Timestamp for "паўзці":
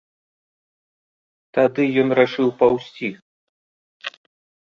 2.61-3.07